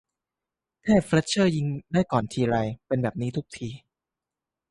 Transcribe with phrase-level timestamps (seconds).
[0.81, 2.55] เทพเฟล็ทเชอร์ยิงได้ก่อนทีไร
[2.87, 3.69] เป็นแบบนี้ทุกที